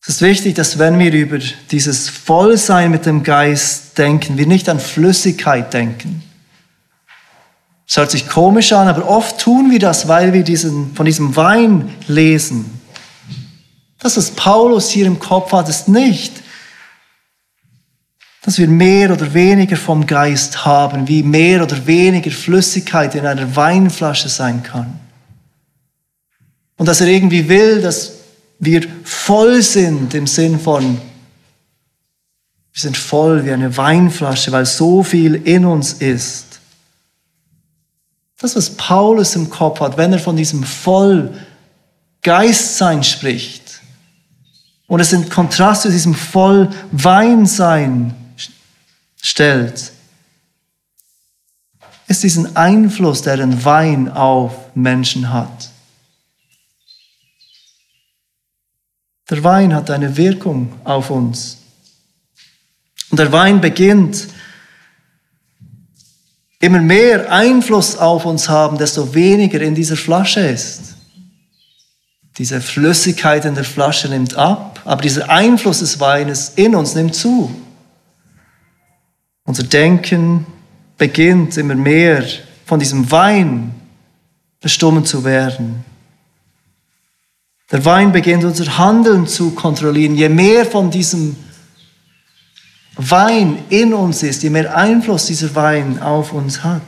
[0.08, 1.38] Es ist wichtig, dass wenn wir über
[1.72, 6.22] dieses Vollsein mit dem Geist denken, wir nicht an Flüssigkeit denken.
[7.88, 11.34] Es hört sich komisch an, aber oft tun wir das, weil wir diesen, von diesem
[11.34, 12.80] Wein lesen.
[13.98, 16.34] Das, was Paulus hier im Kopf hat, ist nicht,
[18.42, 23.56] dass wir mehr oder weniger vom Geist haben, wie mehr oder weniger Flüssigkeit in einer
[23.56, 25.00] Weinflasche sein kann.
[26.76, 28.15] Und dass er irgendwie will, dass
[28.58, 31.00] wir voll sind im Sinn von,
[32.72, 36.60] wir sind voll wie eine Weinflasche, weil so viel in uns ist.
[38.38, 43.80] Das, was Paulus im Kopf hat, wenn er von diesem Vollgeistsein spricht,
[44.86, 48.14] und es in Kontrast zu diesem Vollweinsein
[49.20, 49.92] stellt,
[52.08, 55.55] ist diesen Einfluss, der ein Wein auf Menschen hat.
[59.28, 61.58] Der Wein hat eine Wirkung auf uns.
[63.10, 64.28] Und der Wein beginnt
[66.60, 70.96] immer mehr Einfluss auf uns haben, desto weniger in dieser Flasche ist.
[72.38, 77.14] Diese Flüssigkeit in der Flasche nimmt ab, aber dieser Einfluss des Weines in uns nimmt
[77.14, 77.54] zu.
[79.44, 80.46] Unser Denken
[80.98, 82.24] beginnt immer mehr
[82.64, 83.74] von diesem Wein
[84.60, 85.84] bestimmt zu werden.
[87.72, 90.14] Der Wein beginnt unser Handeln zu kontrollieren.
[90.14, 91.36] Je mehr von diesem
[92.96, 96.82] Wein in uns ist, je mehr Einfluss dieser Wein auf uns hat.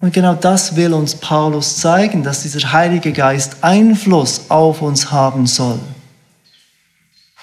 [0.00, 5.46] Und genau das will uns Paulus zeigen, dass dieser Heilige Geist Einfluss auf uns haben
[5.46, 5.78] soll.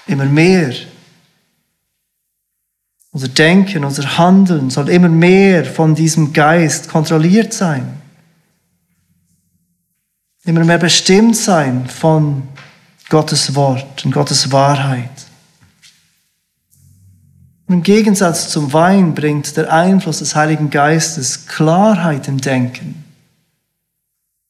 [0.06, 0.72] Immer mehr.
[3.12, 7.99] Unser Denken, unser Handeln soll immer mehr von diesem Geist kontrolliert sein.
[10.44, 12.48] Immer mehr bestimmt sein von
[13.08, 15.10] Gottes Wort und Gottes Wahrheit.
[17.68, 23.04] Im Gegensatz zum Wein bringt der Einfluss des Heiligen Geistes Klarheit im Denken.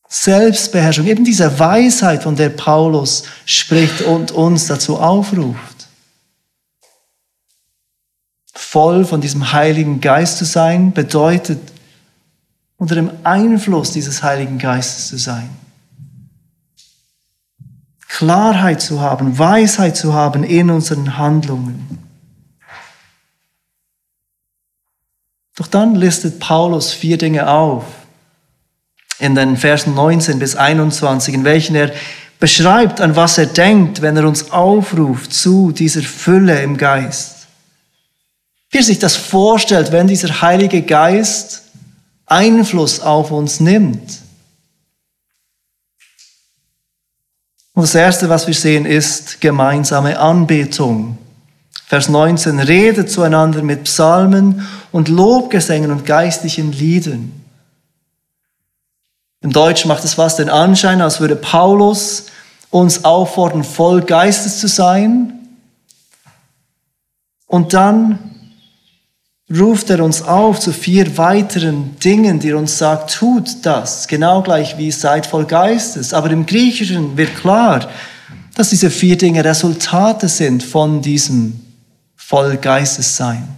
[0.09, 5.89] Selbstbeherrschung, eben diese Weisheit, von der Paulus spricht und uns dazu aufruft.
[8.53, 11.61] Voll von diesem Heiligen Geist zu sein, bedeutet
[12.77, 15.60] unter dem Einfluss dieses Heiligen Geistes zu sein.
[18.11, 21.99] Klarheit zu haben, Weisheit zu haben in unseren Handlungen.
[25.57, 27.85] Doch dann listet Paulus vier Dinge auf
[29.19, 31.93] in den Versen 19 bis 21, in welchen er
[32.41, 37.47] beschreibt, an was er denkt, wenn er uns aufruft zu dieser Fülle im Geist.
[38.71, 41.63] Wie er sich das vorstellt, wenn dieser Heilige Geist
[42.27, 44.21] Einfluss auf uns nimmt.
[47.81, 51.17] Und das Erste, was wir sehen, ist gemeinsame Anbetung.
[51.87, 57.33] Vers 19, redet zueinander mit Psalmen und Lobgesängen und geistlichen Liedern.
[59.41, 62.27] Im Deutsch macht es fast den Anschein, als würde Paulus
[62.69, 65.49] uns auffordern, voll Geistes zu sein.
[67.47, 68.40] Und dann
[69.59, 74.43] ruft er uns auf zu vier weiteren Dingen, die er uns sagt, tut das, genau
[74.43, 76.15] gleich wie seid voll Geistes.
[76.15, 77.89] Aber im Griechischen wird klar,
[78.55, 81.61] dass diese vier Dinge Resultate sind von diesem
[82.17, 83.49] voll Geistes sein.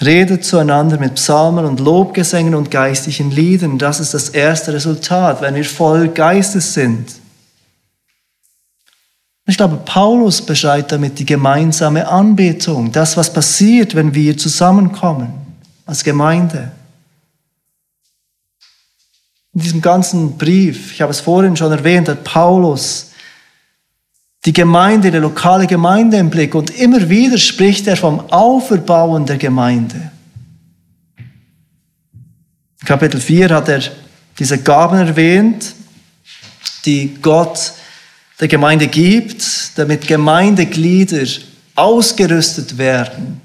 [0.00, 3.78] Redet zueinander mit Psalmen und Lobgesängen und geistlichen Liedern.
[3.78, 7.21] Das ist das erste Resultat, wenn wir voll Geistes sind.
[9.52, 15.30] Ich glaube, Paulus beschreibt damit die gemeinsame Anbetung, das, was passiert, wenn wir zusammenkommen
[15.84, 16.72] als Gemeinde.
[19.52, 23.10] In diesem ganzen Brief, ich habe es vorhin schon erwähnt, hat Paulus
[24.46, 29.36] die Gemeinde, die lokale Gemeinde im Blick und immer wieder spricht er vom Auferbauen der
[29.36, 30.12] Gemeinde.
[32.80, 33.82] In Kapitel 4 hat er
[34.38, 35.74] diese Gaben erwähnt,
[36.86, 37.74] die Gott
[38.42, 41.28] der Gemeinde gibt, damit Gemeindeglieder
[41.76, 43.40] ausgerüstet werden.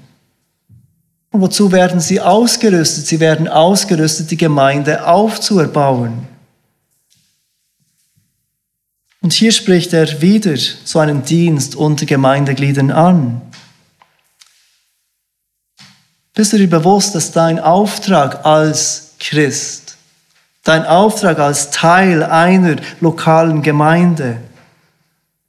[1.30, 3.06] Und wozu werden sie ausgerüstet?
[3.06, 6.26] Sie werden ausgerüstet, die Gemeinde aufzuerbauen.
[9.20, 13.40] Und hier spricht er wieder so einen Dienst unter Gemeindegliedern an.
[16.34, 19.96] Bist du dir bewusst, dass dein Auftrag als Christ,
[20.64, 24.38] dein Auftrag als Teil einer lokalen Gemeinde,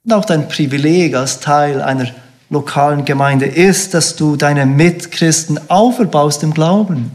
[0.04, 2.10] und auch dein Privileg als Teil einer
[2.48, 7.12] lokalen Gemeinde ist, dass du deine Mitchristen auferbaust im Glauben.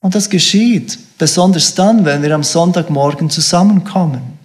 [0.00, 4.38] Und das geschieht besonders dann, wenn wir am Sonntagmorgen zusammenkommen.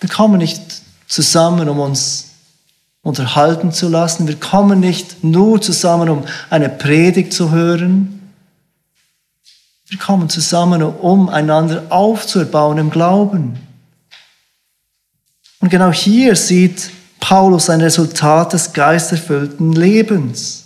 [0.00, 2.30] Wir kommen nicht zusammen, um uns
[3.02, 4.26] unterhalten zu lassen.
[4.26, 8.21] Wir kommen nicht nur zusammen, um eine Predigt zu hören.
[9.92, 13.58] Wir kommen zusammen, um einander aufzubauen im Glauben.
[15.60, 16.90] Und genau hier sieht
[17.20, 20.64] Paulus ein Resultat des geisterfüllten Lebens.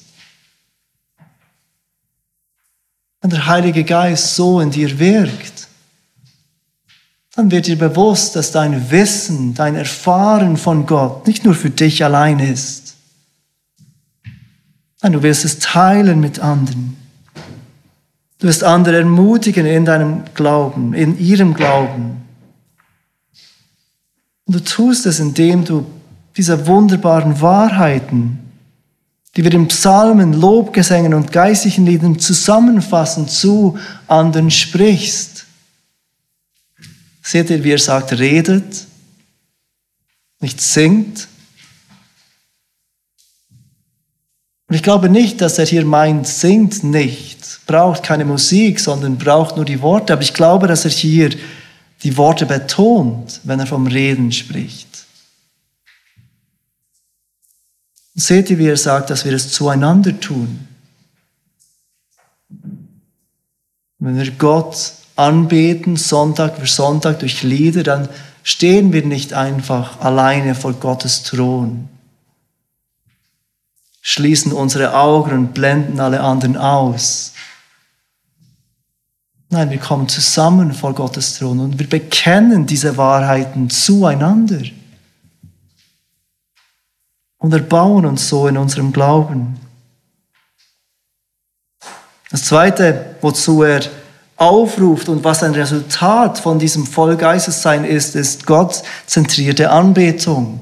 [3.21, 5.67] Wenn der Heilige Geist so in dir wirkt,
[7.35, 12.05] dann wird dir bewusst, dass dein Wissen, dein Erfahren von Gott nicht nur für dich
[12.05, 12.95] allein ist.
[15.03, 17.06] Nein, du wirst es teilen mit anderen.
[18.39, 22.23] Du wirst andere ermutigen in deinem Glauben, in ihrem Glauben.
[24.45, 25.87] Und du tust es, indem du
[26.37, 28.39] diese wunderbaren Wahrheiten,
[29.35, 35.47] die wir in Psalmen, Lobgesängen und geistlichen Liedern zusammenfassen, zu anderen sprichst.
[37.23, 38.87] Seht ihr, wie er sagt, redet,
[40.41, 41.29] nicht singt.
[44.69, 47.36] Und ich glaube nicht, dass er hier meint, singt nicht
[47.67, 50.13] braucht keine Musik, sondern braucht nur die Worte.
[50.13, 51.31] Aber ich glaube, dass er hier
[52.03, 54.87] die Worte betont, wenn er vom Reden spricht.
[58.15, 60.67] Seht ihr, wie er sagt, dass wir es zueinander tun?
[63.99, 68.09] Wenn wir Gott anbeten, Sonntag für Sonntag durch Lieder, dann
[68.43, 71.89] stehen wir nicht einfach alleine vor Gottes Thron,
[74.01, 77.33] schließen unsere Augen und blenden alle anderen aus,
[79.57, 84.61] Nein, wir kommen zusammen vor Gottes Thron und wir bekennen diese Wahrheiten zueinander
[87.39, 89.59] und erbauen uns so in unserem Glauben.
[92.31, 93.81] Das Zweite, wozu er
[94.37, 100.61] aufruft und was ein Resultat von diesem Vollgeistessein ist, ist gottzentrierte Anbetung.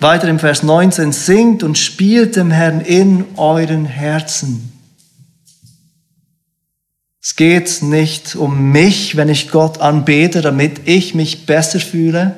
[0.00, 4.75] Weiter im Vers 19, singt und spielt dem Herrn in euren Herzen.
[7.28, 12.36] Es geht nicht um mich, wenn ich Gott anbete, damit ich mich besser fühle.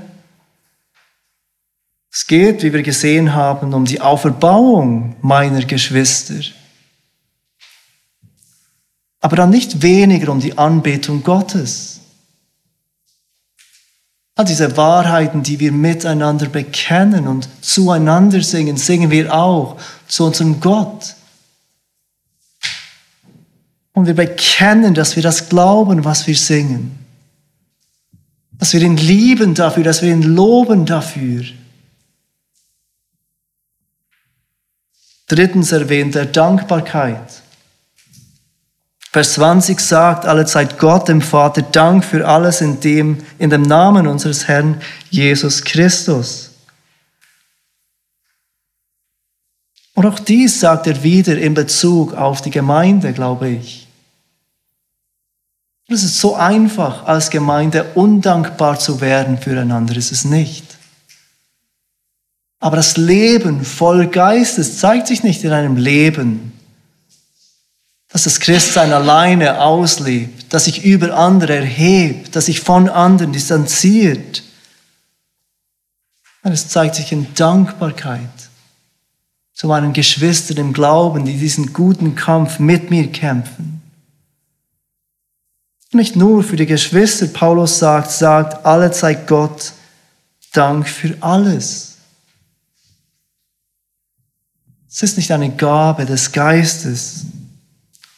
[2.11, 6.41] Es geht, wie wir gesehen haben, um die Auferbauung meiner Geschwister.
[9.21, 12.01] Aber dann nicht weniger um die Anbetung Gottes.
[14.37, 20.61] All diese Wahrheiten, die wir miteinander bekennen und zueinander singen, singen wir auch zu unserem
[20.61, 21.15] Gott.
[23.99, 27.05] Und wir bekennen, dass wir das glauben, was wir singen.
[28.53, 31.43] Dass wir ihn lieben dafür, dass wir ihn loben dafür.
[35.27, 37.43] Drittens erwähnt er Dankbarkeit.
[39.11, 43.63] Vers 20 sagt, alle Zeit Gott, dem Vater, Dank für alles in dem, in dem
[43.63, 44.81] Namen unseres Herrn
[45.11, 46.53] Jesus Christus.
[49.95, 53.88] Und auch dies sagt er wieder in Bezug auf die Gemeinde, glaube ich.
[55.91, 60.77] Es ist so einfach, als Gemeinde undankbar zu werden füreinander, ist es nicht.
[62.61, 66.53] Aber das Leben voll Geistes zeigt sich nicht in einem Leben,
[68.09, 74.43] dass das Christsein alleine auslebt, dass sich über andere erhebt, dass sich von anderen distanziert.
[76.43, 78.21] Es zeigt sich in Dankbarkeit
[79.53, 83.78] zu meinen Geschwistern im Glauben, die diesen guten Kampf mit mir kämpfen.
[85.93, 89.73] Nicht nur für die Geschwister, Paulus sagt, sagt, alle zeigt Gott
[90.53, 91.97] Dank für alles.
[94.91, 97.27] Es ist nicht eine Gabe des Geistes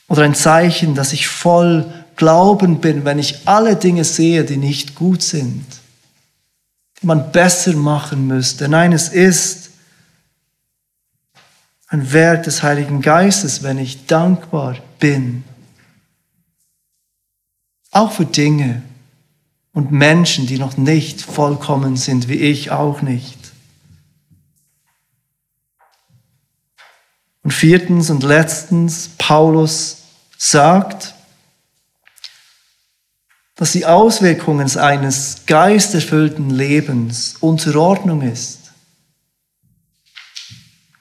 [0.08, 4.94] oder ein Zeichen, dass ich voll Glauben bin, wenn ich alle Dinge sehe, die nicht
[4.94, 5.64] gut sind,
[7.00, 8.68] die man besser machen müsste.
[8.68, 9.70] Nein, es ist
[11.88, 15.44] ein Werk des Heiligen Geistes, wenn ich dankbar bin.
[17.90, 18.82] Auch für Dinge
[19.72, 23.38] und Menschen, die noch nicht vollkommen sind, wie ich auch nicht.
[27.42, 30.02] Und viertens und letztens, Paulus
[30.36, 31.14] sagt,
[33.56, 38.72] dass die Auswirkungen eines geisterfüllten Lebens Unterordnung ist.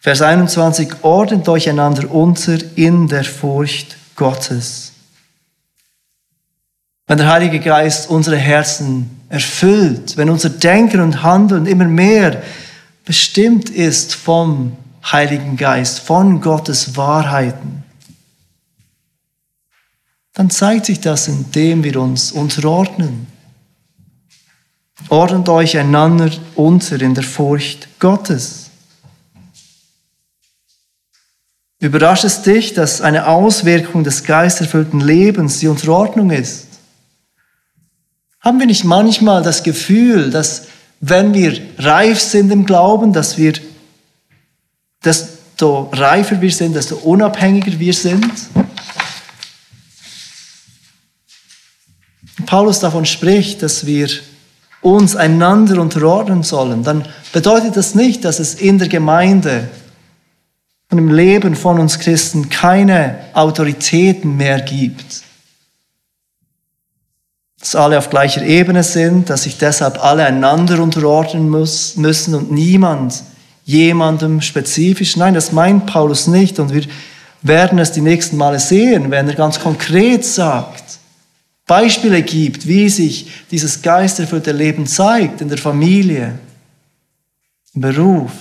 [0.02, 4.89] Vers 21, ordnet euch einander unter in der Furcht Gottes.
[7.10, 12.44] Wenn der Heilige Geist unsere Herzen erfüllt, wenn unser Denken und Handeln immer mehr
[13.04, 17.84] bestimmt ist vom Heiligen Geist, von Gottes Wahrheiten,
[20.34, 23.26] dann zeigt sich das, indem wir uns unterordnen.
[25.10, 28.70] Ordnet euch einander unter in der Furcht Gottes.
[31.80, 36.69] Überrascht es dich, dass eine Auswirkung des geisterfüllten Lebens die Unterordnung ist?
[38.42, 40.68] Haben wir nicht manchmal das Gefühl, dass
[41.02, 43.54] wenn wir reif sind im Glauben, dass wir
[45.04, 48.32] desto reifer wir sind, desto unabhängiger wir sind.
[52.46, 54.10] Paulus davon spricht, dass wir
[54.82, 59.70] uns einander unterordnen sollen, dann bedeutet das nicht, dass es in der Gemeinde
[60.90, 65.24] und im Leben von uns Christen keine Autoritäten mehr gibt.
[67.60, 72.52] Dass alle auf gleicher Ebene sind, dass sich deshalb alle einander unterordnen muss, müssen und
[72.52, 73.24] niemand
[73.66, 75.18] jemandem spezifisch.
[75.18, 76.60] Nein, das meint Paulus nicht.
[76.60, 76.84] Und wir
[77.42, 80.84] werden es die nächsten Male sehen, wenn er ganz konkret sagt,
[81.68, 86.40] Beispiele gibt, wie sich dieses geisterfüllte Leben zeigt in der Familie,
[87.76, 88.32] im Beruf,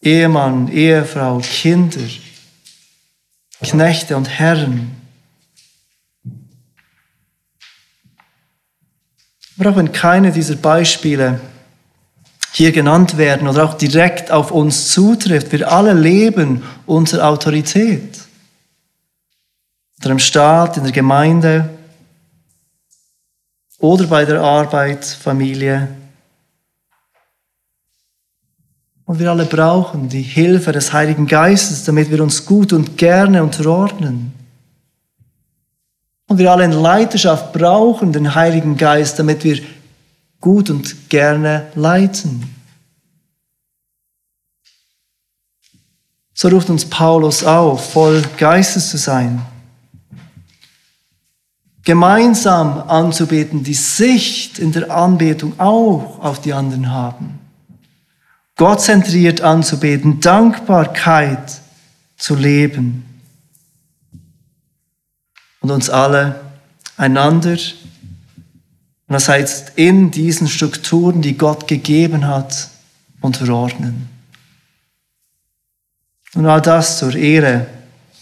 [0.00, 1.98] Ehemann, Ehefrau, Kinder,
[3.60, 5.03] Knechte und Herren.
[9.58, 11.40] Aber auch wenn keine dieser Beispiele
[12.52, 15.50] hier genannt werden oder auch direkt auf uns zutrifft.
[15.50, 18.20] Wir alle leben unter Autorität.
[19.96, 21.68] Unter dem Staat, in der Gemeinde
[23.78, 25.88] oder bei der Arbeit, Familie.
[29.04, 33.42] Und wir alle brauchen die Hilfe des Heiligen Geistes, damit wir uns gut und gerne
[33.42, 34.32] unterordnen.
[36.26, 39.60] Und wir alle in Leiterschaft brauchen den Heiligen Geist, damit wir
[40.40, 42.54] gut und gerne leiten.
[46.34, 49.40] So ruft uns Paulus auf, voll Geistes zu sein.
[51.84, 57.38] Gemeinsam anzubeten, die Sicht in der Anbetung auch auf die anderen haben.
[58.56, 61.60] Gottzentriert anzubeten, Dankbarkeit
[62.16, 63.13] zu leben.
[65.64, 66.38] Und uns alle
[66.98, 67.56] einander
[69.06, 72.68] und das heißt, in diesen Strukturen, die Gott gegeben hat,
[73.22, 74.10] unterordnen.
[76.34, 77.66] Und all das zur Ehre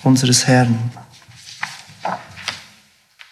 [0.05, 0.93] unseres Herrn.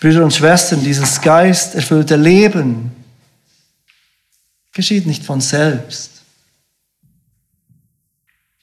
[0.01, 2.91] Brüder und Schwestern, dieses geisterfüllte Leben
[4.73, 6.23] geschieht nicht von selbst.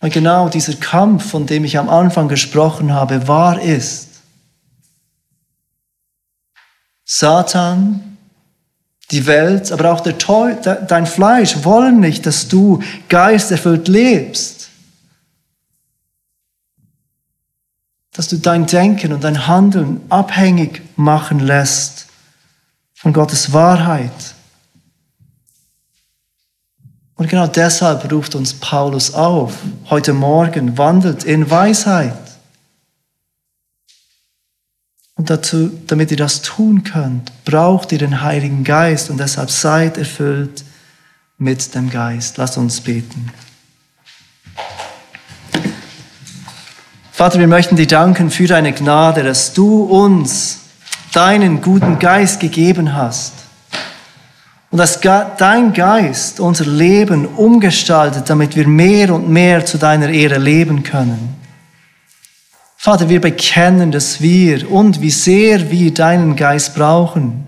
[0.01, 4.06] Weil genau dieser Kampf, von dem ich am Anfang gesprochen habe, wahr ist.
[7.09, 8.17] Satan,
[9.11, 14.69] die Welt, aber auch der Teu dein Fleisch wollen nicht, dass du geisterfüllt lebst.
[18.11, 22.07] Dass du dein Denken und dein Handeln abhängig machen lässt
[22.93, 24.35] von Gottes Wahrheit.
[27.15, 29.53] Und genau deshalb ruft uns Paulus auf,
[29.89, 32.26] heute Morgen wandelt in Weisheit.
[35.17, 39.97] Und dazu, damit ihr das tun könnt, braucht ihr den Heiligen Geist und deshalb seid
[39.97, 40.63] erfüllt
[41.39, 42.37] mit dem Geist.
[42.37, 43.31] Lasst uns beten.
[47.11, 50.59] Vater, wir möchten dir danken für deine Gnade, dass du uns
[51.13, 53.33] deinen guten Geist gegeben hast
[54.69, 60.37] und dass dein Geist unser Leben umgestaltet, damit wir mehr und mehr zu deiner Ehre
[60.37, 61.46] leben können.
[62.79, 67.47] Vater, wir bekennen, dass wir und wie sehr wir deinen Geist brauchen.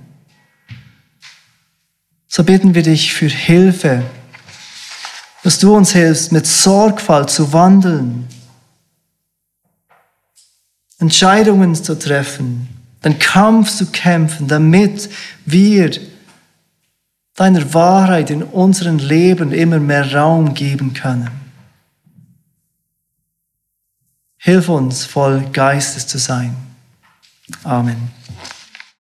[2.28, 4.04] So bitten wir dich für Hilfe,
[5.44, 8.28] dass du uns hilfst, mit Sorgfalt zu wandeln,
[10.98, 12.68] Entscheidungen zu treffen,
[13.04, 15.10] den Kampf zu kämpfen, damit
[15.46, 15.92] wir
[17.36, 21.30] deiner Wahrheit in unserem Leben immer mehr Raum geben können.
[24.40, 26.56] Hilf uns, voll Geistes zu sein.
[27.64, 28.19] Amen.